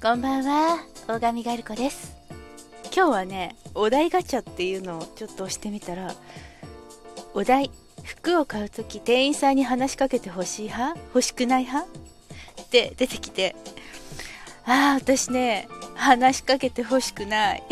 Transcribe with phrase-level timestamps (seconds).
[0.00, 2.16] こんばんは、大神ガルコです。
[2.94, 6.14] 今日はね、お題ガチャっていうのをちょっと押してみたら、
[7.34, 7.72] お題、
[8.04, 11.00] 服を買うとき店員さんに話しかけて欲しい派？
[11.06, 11.90] 欲しくない派？
[12.62, 13.56] って出てきて、
[14.64, 15.66] ああ、私ね、
[15.96, 17.64] 話しかけて欲しくない。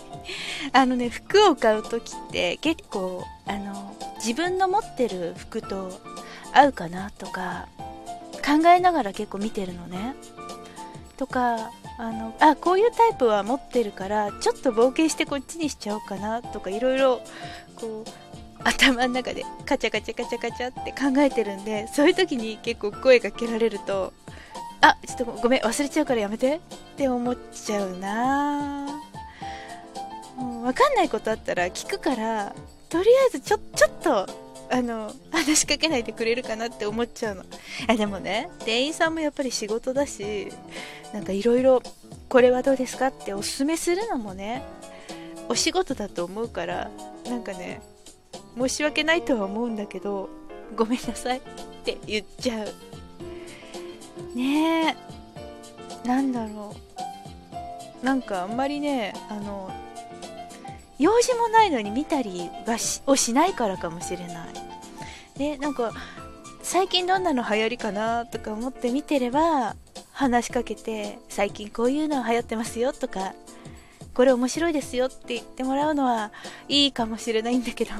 [0.72, 3.94] あのね、服を買うときって結構、あの、
[4.24, 6.00] 自分の持ってる服と
[6.54, 7.68] 合うかなとか、
[8.42, 10.14] 考えながら結構見てるのね。
[11.18, 17.20] とかあのあこういうタイプは持ってるからちょっと冒険してこっちにしちゃおうかなとかいろいろ
[17.74, 18.10] こう
[18.64, 24.12] 頭の中でカチャカチャカチャカチャって考えてるんでそういう時に結構声かけられると
[24.80, 26.60] あちょっとごめん忘れちゃうからやめてっ
[26.96, 28.86] て思っちゃうな。
[30.36, 32.54] もう分かんないことあったら聞くから
[32.88, 37.44] とりあえずちょちょっとあの話しかけないでくれるかなって思っちゃうの。
[37.86, 40.48] あでもね店員さんもやっぱり仕事だし
[41.12, 41.82] なんかいろいろ
[42.28, 44.62] これはどうですかっておすすめするのもね
[45.48, 46.90] お仕事だと思うから
[47.26, 47.80] なんかね
[48.56, 50.28] 申し訳ないとは思うんだけど
[50.76, 51.40] ごめんなさいっ
[51.84, 52.68] て言っちゃう。
[54.36, 54.96] ね
[56.04, 56.74] えなんだろ
[58.02, 58.04] う。
[58.04, 59.70] なんかあんまりねあの
[60.98, 64.67] 用事もないのに見たりはしをしないからかもしれない。
[65.38, 65.92] でなんか
[66.62, 69.76] 最近どんなの流行りかなとか思って見てれば
[70.12, 73.34] 話しかけて最近こういうの流行ってますよとか
[74.14, 76.32] これ面白いですよって言ってもらうのは
[76.68, 77.92] いいかもしれないんだけど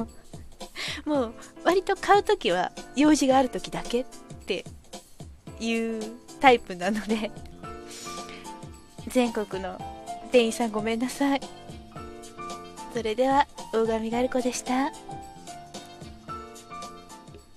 [1.06, 4.04] もう割と買う時は用事がある時だけっ
[4.46, 4.64] て
[5.60, 6.02] いう
[6.40, 7.30] タイプなので
[9.06, 9.80] 全国の
[10.32, 11.40] 店員さんごめんなさい
[12.92, 14.90] それでは大神ガルコでした。